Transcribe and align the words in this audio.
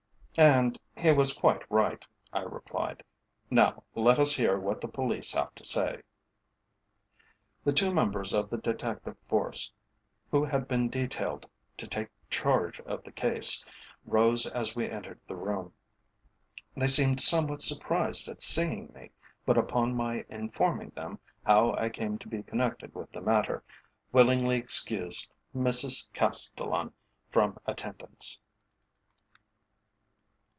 "And 0.37 0.79
he 0.95 1.11
was 1.11 1.33
quite 1.37 1.69
right," 1.69 2.05
I 2.31 2.39
replied. 2.43 3.03
"Now 3.49 3.83
let 3.95 4.17
us 4.17 4.31
hear 4.33 4.57
what 4.57 4.79
the 4.79 4.87
police 4.87 5.33
have 5.33 5.53
to 5.55 5.65
say." 5.65 6.03
The 7.65 7.73
two 7.73 7.93
members 7.93 8.33
of 8.33 8.49
the 8.49 8.55
Detective 8.57 9.17
Force, 9.27 9.73
who 10.31 10.45
had 10.45 10.69
been 10.69 10.87
detailed 10.87 11.45
to 11.75 11.85
take 11.85 12.07
charge 12.29 12.79
of 12.79 13.03
the 13.03 13.11
case, 13.11 13.63
rose 14.05 14.47
as 14.47 14.73
we 14.73 14.89
entered 14.89 15.19
the 15.27 15.35
room. 15.35 15.73
They 16.77 16.87
seemed 16.87 17.19
somewhat 17.19 17.61
surprised 17.61 18.29
at 18.29 18.41
seeing 18.41 18.89
me, 18.95 19.11
but 19.45 19.57
upon 19.57 19.93
my 19.93 20.25
informing 20.29 20.91
them 20.91 21.19
how 21.45 21.73
I 21.73 21.89
came 21.89 22.17
to 22.19 22.29
be 22.29 22.41
connected 22.41 22.95
with 22.95 23.11
the 23.11 23.21
matter, 23.21 23.63
willingly 24.13 24.55
excused 24.55 25.29
Mrs 25.53 26.07
Castellan 26.13 26.93
from 27.29 27.59
attendance. 27.65 28.39